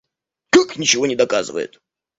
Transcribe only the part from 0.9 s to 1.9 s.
не доказывает?